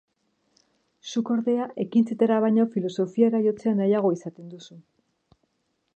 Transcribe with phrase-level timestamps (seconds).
[1.09, 4.83] Zuk, ordea, ekintzetara baino filosofiara jotzea nahiago izaten duzu.